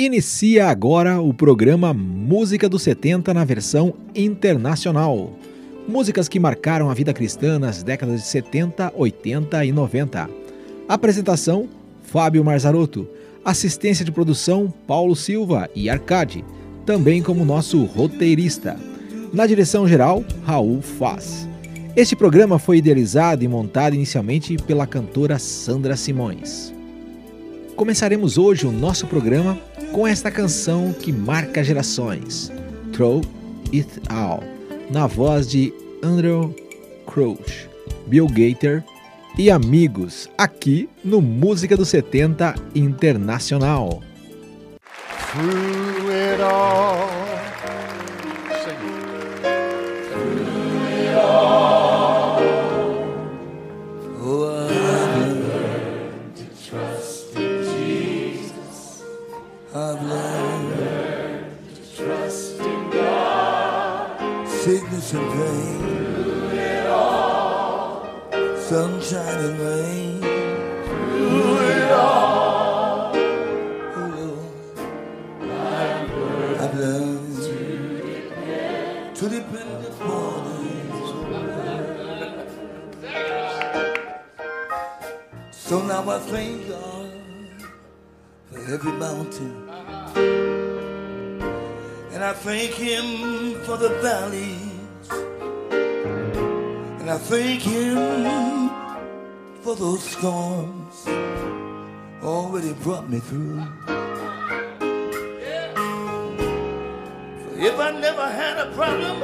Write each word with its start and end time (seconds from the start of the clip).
Inicia 0.00 0.68
agora 0.68 1.20
o 1.20 1.34
programa 1.34 1.92
Música 1.92 2.68
dos 2.68 2.82
70 2.82 3.34
na 3.34 3.44
versão 3.44 3.94
internacional. 4.14 5.32
Músicas 5.88 6.28
que 6.28 6.38
marcaram 6.38 6.88
a 6.88 6.94
vida 6.94 7.12
cristã 7.12 7.58
nas 7.58 7.82
décadas 7.82 8.20
de 8.22 8.28
70, 8.28 8.92
80 8.94 9.64
e 9.64 9.72
90. 9.72 10.30
Apresentação: 10.88 11.68
Fábio 12.04 12.44
Marzarotto. 12.44 13.08
Assistência 13.44 14.04
de 14.04 14.12
produção: 14.12 14.72
Paulo 14.86 15.16
Silva 15.16 15.68
e 15.74 15.90
Arcade, 15.90 16.44
também 16.86 17.20
como 17.20 17.44
nosso 17.44 17.84
roteirista. 17.84 18.76
Na 19.32 19.48
direção 19.48 19.88
geral, 19.88 20.22
Raul 20.44 20.80
Faz. 20.80 21.48
Este 21.96 22.14
programa 22.14 22.60
foi 22.60 22.78
idealizado 22.78 23.42
e 23.42 23.48
montado 23.48 23.96
inicialmente 23.96 24.56
pela 24.58 24.86
cantora 24.86 25.40
Sandra 25.40 25.96
Simões. 25.96 26.77
Começaremos 27.78 28.36
hoje 28.36 28.66
o 28.66 28.72
nosso 28.72 29.06
programa 29.06 29.56
com 29.92 30.04
esta 30.04 30.32
canção 30.32 30.92
que 30.92 31.12
marca 31.12 31.62
gerações, 31.62 32.50
Throw 32.92 33.22
It 33.72 33.88
All, 34.08 34.42
na 34.90 35.06
voz 35.06 35.48
de 35.48 35.72
Andrew 36.02 36.52
Crouch, 37.06 37.70
Bill 38.08 38.26
Gator 38.26 38.82
e 39.38 39.48
amigos, 39.48 40.28
aqui 40.36 40.90
no 41.04 41.22
Música 41.22 41.76
dos 41.76 41.88
70 41.90 42.56
Internacional. 42.74 44.02
Through 45.30 46.10
it 46.10 46.42
all. 46.42 47.17
For 93.68 93.76
the 93.76 93.90
valleys, 94.00 95.10
and 97.00 97.10
I 97.10 97.18
thank 97.18 97.60
Him 97.60 98.70
for 99.60 99.76
those 99.76 100.02
storms 100.02 101.06
already 102.22 102.72
brought 102.82 103.10
me 103.10 103.18
through. 103.18 103.60
For 107.42 107.54
if 107.68 107.78
I 107.78 107.90
never 108.00 108.26
had 108.40 108.56
a 108.56 108.72
problem, 108.72 109.22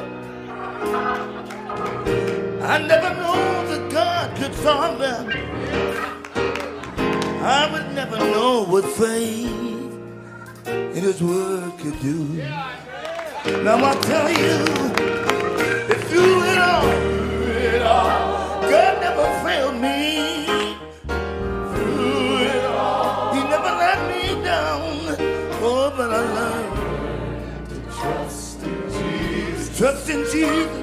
I 2.62 2.76
never 2.86 3.10
know 3.22 3.40
that 3.70 3.90
God 3.90 4.36
could 4.36 4.54
solve 4.56 4.98
them. 4.98 5.26
I 7.42 7.72
would 7.72 7.94
never 7.94 8.18
know 8.18 8.64
what 8.66 8.84
faith 8.84 9.48
in 10.66 11.02
His 11.02 11.22
Word 11.22 11.72
could 11.78 11.98
do. 12.02 12.42
Now 13.46 13.76
I 13.76 13.94
tell 14.00 14.30
you, 14.30 14.64
if 15.94 16.12
you 16.12 16.44
it 16.44 16.58
all. 16.58 17.12
God 18.70 19.00
never 19.02 19.26
failed 19.44 19.74
me 19.82 20.46
through 21.74 22.38
it 22.38 22.64
all. 22.64 23.34
He 23.34 23.40
never 23.42 23.72
let 23.84 24.00
me 24.08 24.42
down. 24.42 25.16
Oh, 25.62 25.92
but 25.94 26.10
I 26.10 26.22
learned 26.38 27.68
to 27.68 27.76
trust 28.00 28.62
in 28.62 28.82
Jesus. 28.90 29.78
Trust 29.78 30.08
in 30.08 30.24
Jesus. 30.32 30.73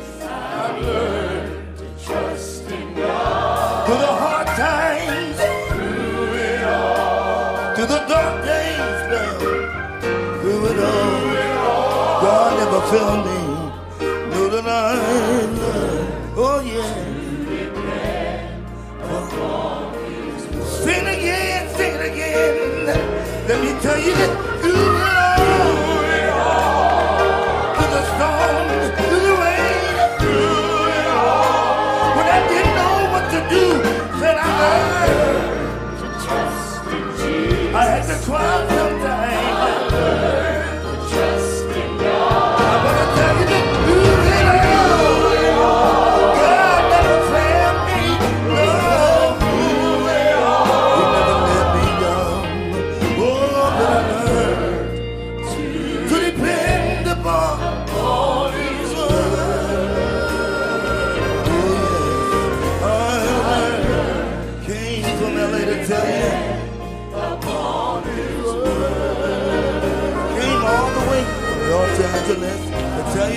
God 12.91 13.25
me. 13.25 13.39
No, 14.31 14.49
that 14.49 14.67
I 14.67 14.95
Oh 16.35 16.59
yeah. 16.59 16.93
Sing 20.65 21.07
again, 21.07 21.69
sing 21.77 21.93
it 21.95 22.11
again. 22.11 22.85
Let 23.47 23.63
me 23.63 23.81
tell 23.81 23.97
you 23.97 24.13
that 24.13 24.50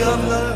yanlar 0.05 0.54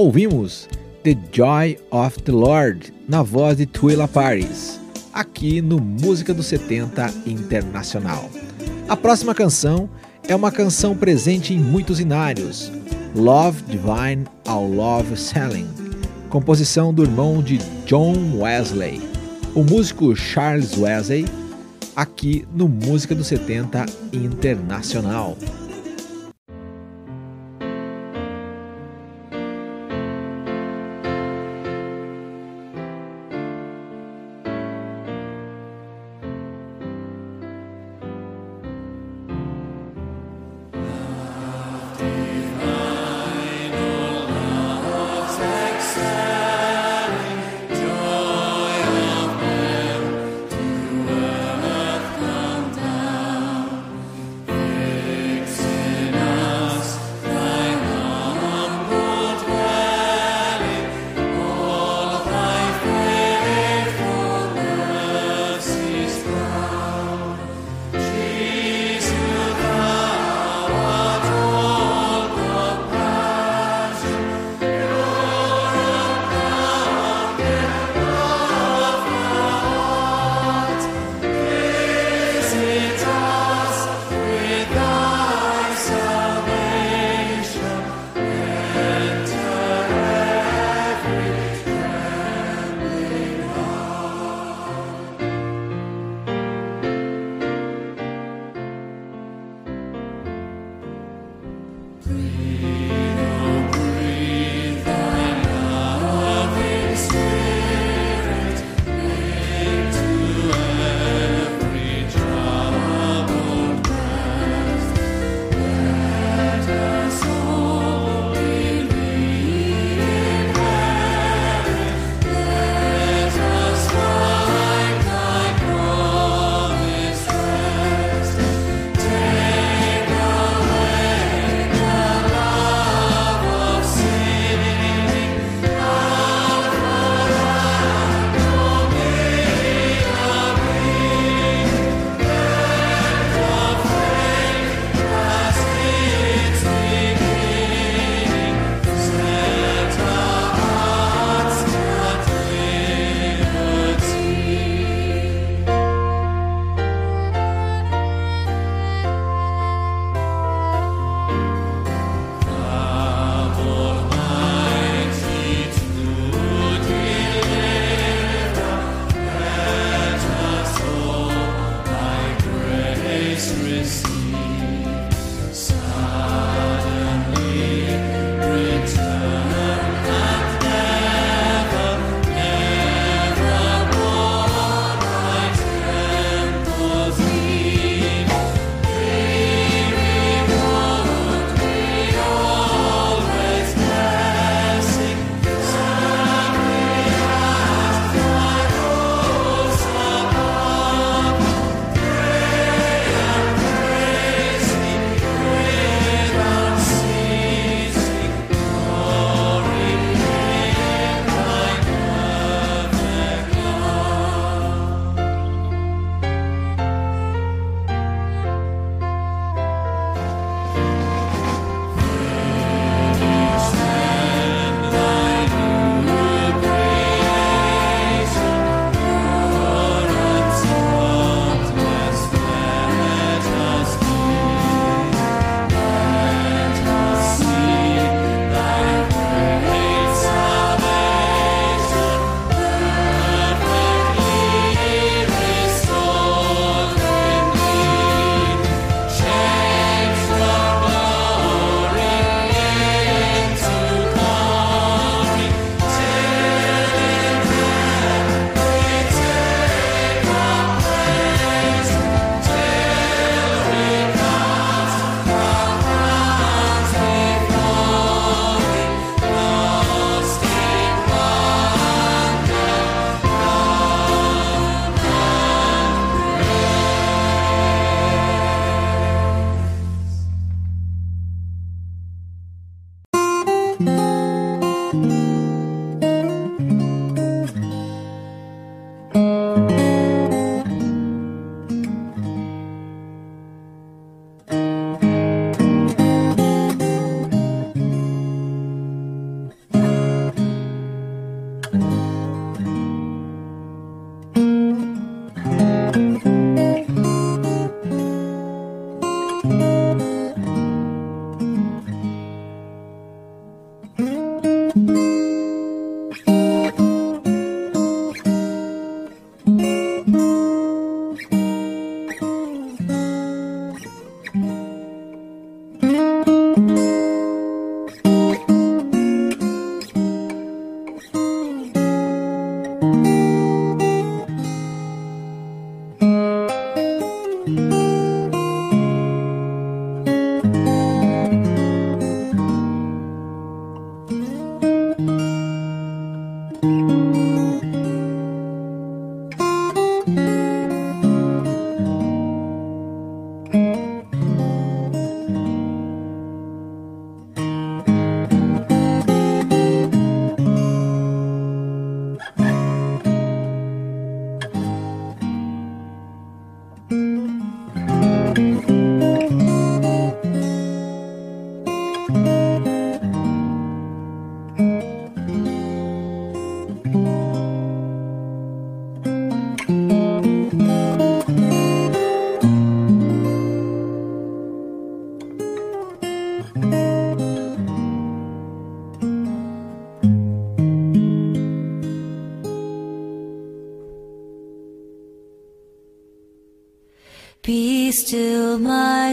Ouvimos 0.00 0.68
The 1.02 1.18
Joy 1.32 1.76
of 1.90 2.22
the 2.22 2.30
Lord 2.30 2.94
na 3.08 3.24
voz 3.24 3.56
de 3.56 3.66
Twila 3.66 4.06
Paris, 4.06 4.78
aqui 5.12 5.60
no 5.60 5.80
Música 5.80 6.32
dos 6.32 6.46
70 6.46 7.12
Internacional. 7.26 8.30
A 8.88 8.96
próxima 8.96 9.34
canção 9.34 9.90
é 10.28 10.36
uma 10.36 10.52
canção 10.52 10.96
presente 10.96 11.52
em 11.52 11.58
muitos 11.58 11.98
inários, 11.98 12.70
Love 13.12 13.60
Divine 13.62 14.24
ao 14.46 14.68
Love 14.68 15.16
Selling, 15.16 15.66
composição 16.30 16.94
do 16.94 17.02
irmão 17.02 17.42
de 17.42 17.58
John 17.84 18.38
Wesley, 18.38 19.02
o 19.52 19.64
músico 19.64 20.14
Charles 20.14 20.78
Wesley, 20.78 21.26
aqui 21.96 22.46
no 22.54 22.68
Música 22.68 23.16
dos 23.16 23.26
70 23.26 23.84
Internacional. 24.12 25.36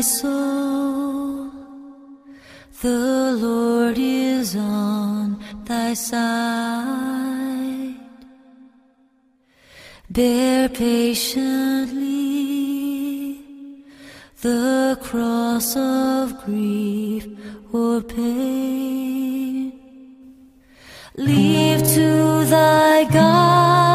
Soul. 0.06 1.50
The 2.82 3.36
Lord 3.46 3.98
is 3.98 4.56
on 4.56 5.40
thy 5.66 5.96
side. 5.96 7.36
Bear 10.10 10.70
patiently 10.70 12.06
the 14.42 14.98
cross 15.02 15.76
of 15.76 16.46
grief 16.46 17.28
or 17.74 18.02
pain. 18.02 19.74
Leave 21.18 21.82
to 21.96 22.46
thy 22.46 23.06
God 23.12 23.95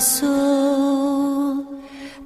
soul, 0.00 1.66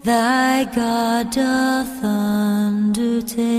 thy 0.02 0.64
God 0.64 1.31
doth 1.31 2.04
undertake 2.04 3.54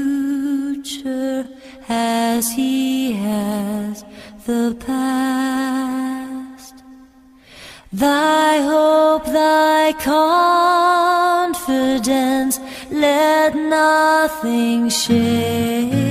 as 1.89 2.51
he 2.51 3.13
has 3.13 4.05
the 4.47 4.77
past. 4.87 6.75
Thy 7.93 8.61
hope, 8.63 9.27
thy 9.27 9.93
confidence, 11.53 12.61
let 12.91 13.55
nothing 13.55 14.89
shake. 14.91 16.08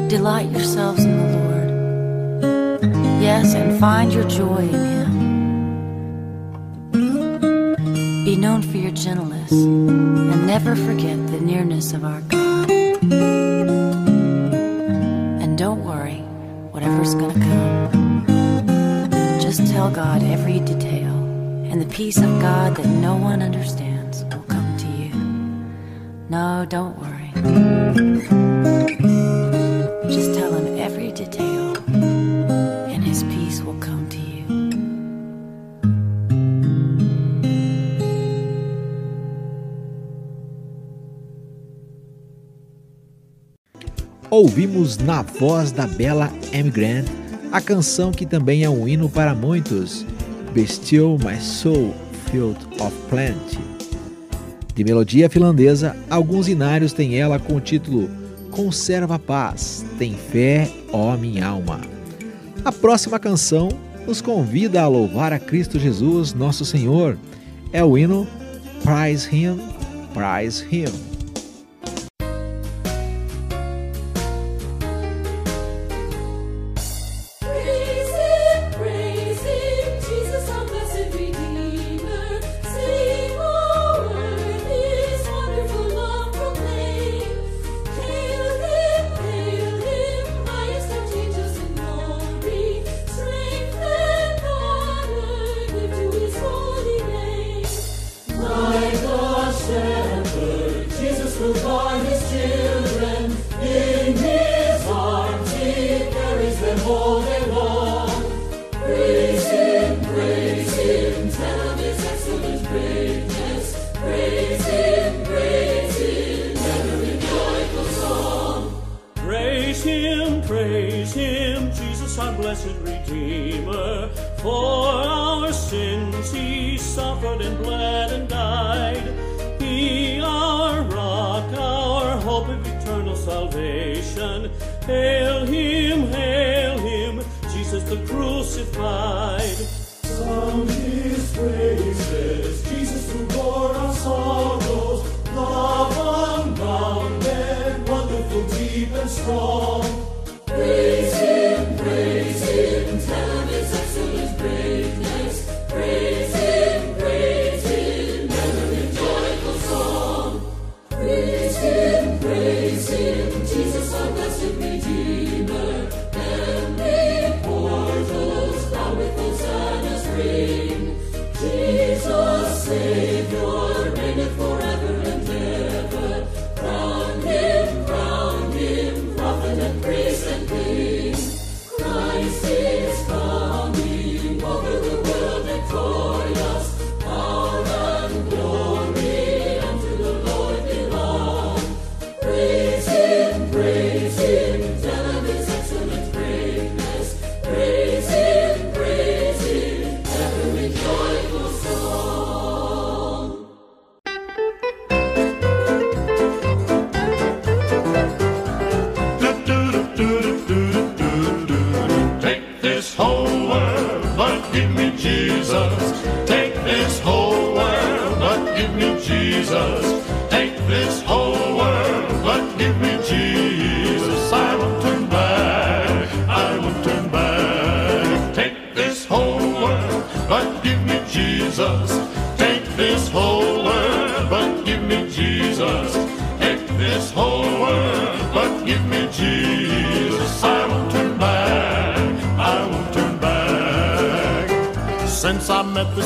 Delight 0.08 0.50
yourselves 0.50 1.04
in 1.04 1.16
the 1.16 1.26
Lord. 1.38 1.70
Yes, 3.22 3.54
and 3.54 3.78
find 3.78 4.12
your 4.12 4.28
joy 4.28 4.68
in 4.68 5.06
Him. 5.06 5.34
Be 8.24 8.36
known 8.36 8.62
for 8.62 8.76
your 8.76 8.92
gentleness, 8.92 9.52
and 9.52 10.46
never 10.46 10.74
forget 10.74 11.18
the 11.28 11.40
nearness 11.40 11.92
of 11.92 12.04
our 12.04 12.20
God. 12.22 12.41
Whatever's 17.14 17.34
gonna 17.34 17.44
come. 17.44 19.40
Just 19.40 19.66
tell 19.72 19.90
God 19.90 20.22
every 20.22 20.60
detail, 20.60 21.12
and 21.70 21.80
the 21.80 21.86
peace 21.86 22.18
of 22.18 22.40
God 22.40 22.76
that 22.76 22.86
no 22.86 23.16
one 23.16 23.42
understands 23.42 24.24
will 24.24 24.44
come 24.48 24.76
to 24.78 24.86
you. 24.86 25.14
No, 26.28 26.64
don't 26.68 26.98
worry. 26.98 27.30
Just 30.10 30.34
tell 30.38 30.52
him 30.52 30.78
every 30.78 31.12
detail, 31.12 31.61
Ouvimos 44.42 44.98
na 44.98 45.22
voz 45.22 45.70
da 45.70 45.86
bela 45.86 46.28
Amy 46.52 46.68
Grant 46.68 47.06
a 47.52 47.60
canção 47.60 48.10
que 48.10 48.26
também 48.26 48.64
é 48.64 48.68
um 48.68 48.88
hino 48.88 49.08
para 49.08 49.36
muitos, 49.36 50.04
Be 50.52 50.66
Still 50.66 51.16
My 51.24 51.40
Soul, 51.40 51.94
Field 52.28 52.58
of 52.80 52.92
Plenty. 53.08 53.60
De 54.74 54.82
melodia 54.82 55.30
finlandesa, 55.30 55.94
alguns 56.10 56.48
inários 56.48 56.92
têm 56.92 57.20
ela 57.20 57.38
com 57.38 57.54
o 57.54 57.60
título 57.60 58.10
Conserva 58.50 59.14
a 59.14 59.18
Paz, 59.20 59.86
Tem 59.96 60.16
Fé, 60.16 60.68
ó 60.92 61.16
minha 61.16 61.46
alma. 61.46 61.80
A 62.64 62.72
próxima 62.72 63.20
canção 63.20 63.68
nos 64.08 64.20
convida 64.20 64.82
a 64.82 64.88
louvar 64.88 65.32
a 65.32 65.38
Cristo 65.38 65.78
Jesus, 65.78 66.34
nosso 66.34 66.64
Senhor. 66.64 67.16
É 67.72 67.84
o 67.84 67.96
hino 67.96 68.26
Praise 68.82 69.28
Him, 69.32 69.60
Praise 70.12 70.66
Him. 70.68 71.11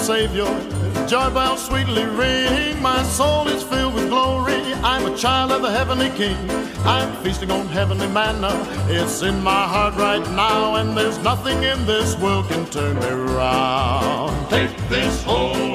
Savior, 0.07 0.47
joy 1.09 1.31
bells 1.31 1.67
sweetly 1.67 2.05
ring. 2.05 2.81
My 2.81 3.03
soul 3.03 3.49
is 3.49 3.65
filled 3.65 3.95
with 3.95 4.09
glory. 4.09 4.63
I'm 4.85 5.13
a 5.13 5.17
child 5.17 5.51
of 5.51 5.63
the 5.63 5.71
heavenly 5.73 6.11
King. 6.11 6.37
I'm 6.87 7.13
feasting 7.25 7.51
on 7.51 7.67
heavenly 7.67 8.07
manna. 8.07 8.53
It's 8.89 9.23
in 9.23 9.43
my 9.43 9.67
heart 9.67 9.97
right 9.97 10.23
now, 10.31 10.77
and 10.77 10.97
there's 10.97 11.19
nothing 11.19 11.61
in 11.65 11.85
this 11.87 12.17
world 12.19 12.47
can 12.49 12.67
turn 12.67 13.01
me 13.01 13.09
around. 13.09 14.49
Take 14.49 14.77
this 14.89 15.25
whole 15.25 15.66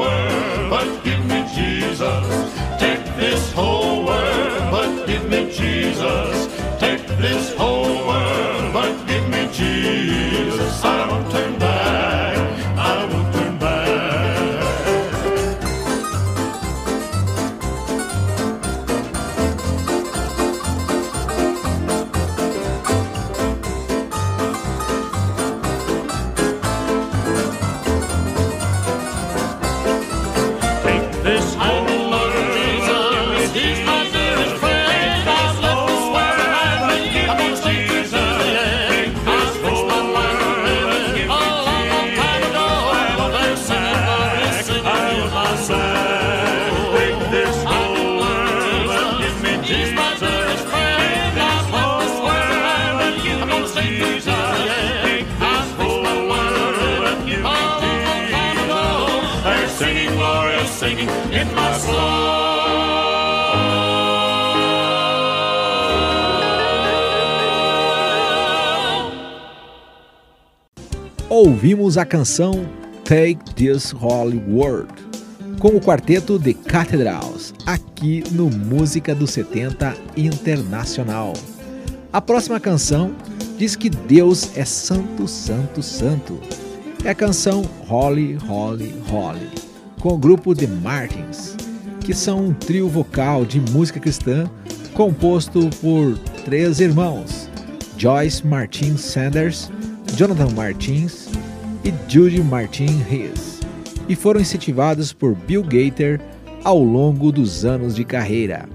singing 60.92 61.10
in 61.32 61.48
my 61.56 61.74
soul. 61.80 62.32
Ouvimos 71.30 71.98
a 71.98 72.06
canção 72.06 72.68
Take 73.06 73.40
This 73.56 73.94
Holy 73.94 74.42
Word 74.50 74.92
com 75.60 75.70
o 75.70 75.80
quarteto 75.80 76.38
The 76.38 76.54
Cathedrals, 76.54 77.54
aqui 77.66 78.24
no 78.32 78.50
Música 78.50 79.16
dos 79.16 79.32
70 79.32 79.96
Internacional. 80.18 81.34
A 82.12 82.20
próxima 82.20 82.60
canção 82.60 83.16
diz 83.58 83.76
que 83.76 83.90
Deus 83.90 84.58
é 84.58 84.66
santo, 84.66 85.28
santo, 85.28 85.82
santo. 85.82 86.40
É 87.06 87.12
a 87.12 87.16
canção 87.16 87.64
Holy, 87.88 88.38
Holy, 88.50 88.94
Holy, 89.10 89.50
com 90.02 90.14
o 90.14 90.18
grupo 90.18 90.56
The 90.56 90.68
Martins, 90.68 91.56
que 92.00 92.14
são 92.14 92.48
um 92.48 92.54
trio 92.54 92.90
vocal 92.90 93.46
de 93.46 93.62
música 93.62 94.00
cristã 94.00 94.50
composto 94.94 95.70
por 95.80 96.18
três 96.44 96.80
irmãos: 96.80 97.50
Joyce 97.98 98.46
Martin 98.46 98.98
Sanders, 98.98 99.72
Jonathan 100.16 100.50
Martins 100.56 101.30
e 101.86 101.94
Judy 102.12 102.42
Martin 102.42 103.02
Hayes, 103.10 103.60
e 104.10 104.16
foram 104.16 104.42
incentivados 104.42 105.14
por 105.14 105.36
Bill 105.36 105.64
Gator 105.64 106.20
ao 106.64 106.84
longo 106.84 107.32
dos 107.32 107.64
anos 107.64 107.96
de 107.96 108.04
carreira. 108.04 108.68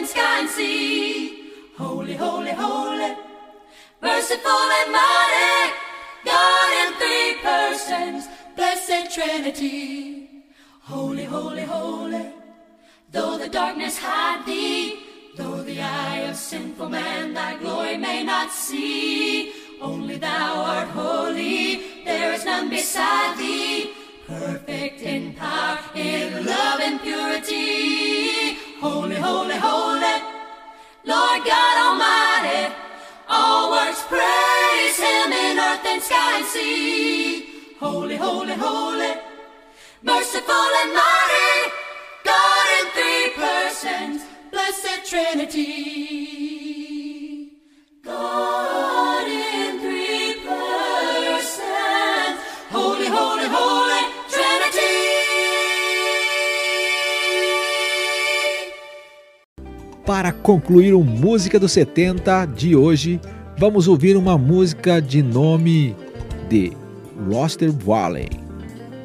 And 0.00 0.08
sky 0.08 0.40
and 0.40 0.48
sea. 0.48 1.52
Holy, 1.76 2.14
holy, 2.14 2.52
holy, 2.52 3.12
merciful 4.00 4.66
and 4.80 4.92
mighty, 4.92 5.74
God 6.24 6.70
in 6.82 6.90
three 7.00 7.32
persons, 7.42 8.24
blessed 8.56 9.14
Trinity. 9.14 10.28
Holy, 10.80 11.24
holy, 11.24 11.64
holy, 11.64 12.26
though 13.12 13.36
the 13.36 13.50
darkness 13.50 13.98
hide 13.98 14.46
thee, 14.46 15.00
though 15.36 15.62
the 15.62 15.82
eye 15.82 16.20
of 16.30 16.36
sinful 16.36 16.88
man 16.88 17.34
thy 17.34 17.58
glory 17.58 17.98
may 17.98 18.24
not 18.24 18.50
see, 18.50 19.52
only 19.82 20.16
thou 20.16 20.64
art 20.64 20.88
holy, 20.88 22.04
there 22.06 22.32
is 22.32 22.46
none 22.46 22.70
beside 22.70 23.36
thee, 23.36 23.92
perfect 24.26 25.02
in 25.02 25.34
power, 25.34 25.78
in 25.94 26.46
love 26.46 26.80
and 26.80 27.02
purity. 27.02 28.39
Holy, 28.80 29.16
holy, 29.16 29.56
holy, 29.56 30.22
Lord 31.04 31.44
God 31.44 31.76
Almighty, 31.84 32.74
all 33.28 33.70
works 33.72 34.02
praise 34.08 34.98
Him 34.98 35.32
in 35.32 35.58
earth 35.58 35.84
and 35.84 36.02
sky 36.02 36.38
and 36.38 36.46
sea. 36.46 37.76
Holy, 37.78 38.16
holy, 38.16 38.54
holy, 38.54 39.12
merciful 40.02 40.54
and 40.82 40.94
mighty, 40.94 41.70
God 42.24 42.68
in 42.80 42.86
three 42.96 43.32
persons, 43.36 44.22
blessed 44.50 45.04
Trinity. 45.10 45.60
God 48.02 48.69
Para 60.10 60.32
concluir 60.32 60.92
o 60.92 61.04
Música 61.04 61.56
dos 61.56 61.70
70 61.70 62.44
de 62.46 62.74
hoje, 62.74 63.20
vamos 63.56 63.86
ouvir 63.86 64.16
uma 64.16 64.36
música 64.36 65.00
de 65.00 65.22
nome 65.22 65.94
de 66.48 66.72
Roster 67.30 67.70
Valley, 67.70 68.28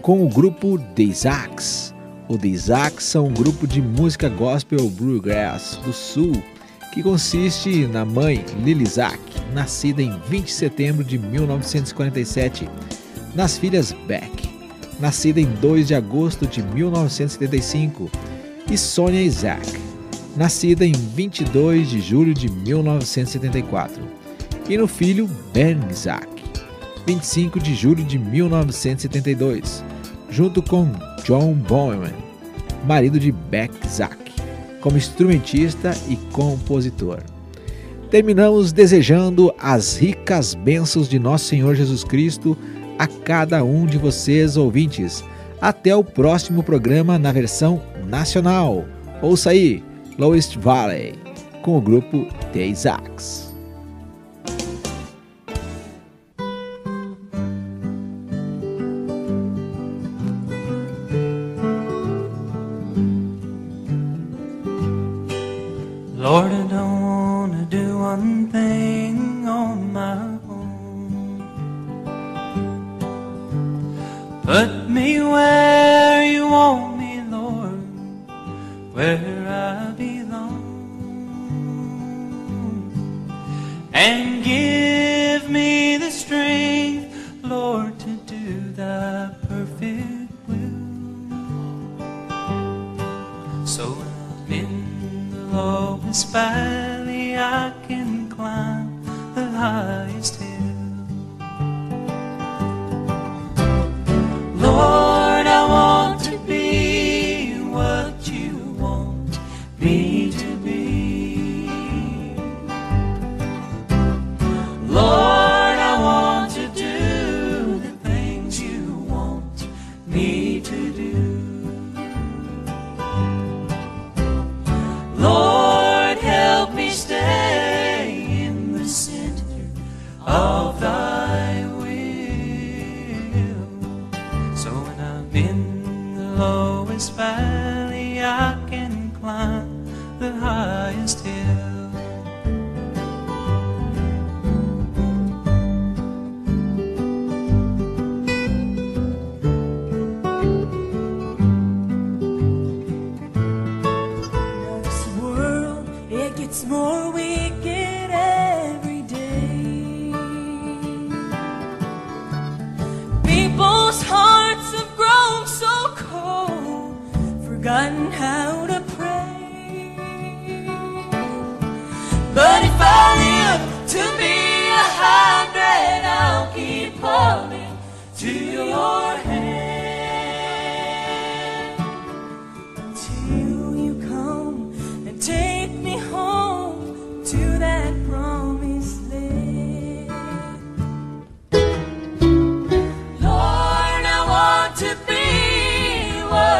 com 0.01 0.25
o 0.25 0.27
grupo 0.27 0.79
The 0.95 1.03
Isaacs. 1.03 1.93
O 2.27 2.39
The 2.39 2.47
Isaacs 2.47 3.03
são 3.03 3.27
um 3.27 3.33
grupo 3.35 3.67
de 3.67 3.83
música 3.83 4.27
gospel 4.27 4.89
bluegrass 4.89 5.79
do 5.85 5.93
sul, 5.93 6.41
que 6.91 7.03
consiste 7.03 7.85
na 7.85 8.03
mãe 8.03 8.43
Lily 8.63 8.83
Isaac, 8.83 9.21
nascida 9.53 10.01
em 10.01 10.19
20 10.27 10.45
de 10.45 10.53
setembro 10.53 11.03
de 11.03 11.19
1947, 11.19 12.67
nas 13.35 13.59
filhas 13.59 13.95
Beck, 14.07 14.49
nascida 14.99 15.39
em 15.39 15.51
2 15.61 15.87
de 15.87 15.93
agosto 15.93 16.47
de 16.47 16.63
1975, 16.63 18.09
e 18.71 18.75
Sonia 18.75 19.21
Isaac, 19.21 19.84
nascida 20.35 20.85
em 20.85 20.91
22 20.91 21.89
de 21.89 22.01
julho 22.01 22.33
de 22.33 22.49
1974, 22.49 24.01
e 24.69 24.77
no 24.77 24.87
filho 24.87 25.29
Ben 25.53 25.79
Isaac, 25.89 26.27
25 27.05 27.59
de 27.59 27.73
julho 27.73 28.03
de 28.03 28.17
1972, 28.17 29.83
junto 30.29 30.61
com 30.61 30.91
John 31.23 31.53
Bowman, 31.53 32.13
marido 32.85 33.19
de 33.19 33.31
Beck 33.31 33.73
Isaac, 33.85 34.17
como 34.81 34.97
instrumentista 34.97 35.95
e 36.09 36.15
compositor. 36.31 37.19
Terminamos 38.09 38.71
desejando 38.71 39.53
as 39.59 39.97
ricas 39.97 40.53
bênçãos 40.53 41.09
de 41.09 41.19
nosso 41.19 41.45
Senhor 41.45 41.75
Jesus 41.75 42.03
Cristo 42.03 42.57
a 42.97 43.07
cada 43.07 43.63
um 43.63 43.85
de 43.85 43.97
vocês, 43.97 44.57
ouvintes. 44.57 45.23
Até 45.59 45.95
o 45.95 46.03
próximo 46.03 46.63
programa 46.63 47.17
na 47.17 47.31
versão 47.31 47.81
nacional. 48.07 48.85
Ouça 49.21 49.49
aí, 49.49 49.83
Lowest 50.17 50.57
Valley, 50.57 51.13
com 51.61 51.77
o 51.77 51.81
grupo 51.81 52.25
The 52.53 52.67
Isaacs. 52.67 53.54
Lowest 96.23 96.84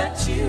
ti. 0.04 0.45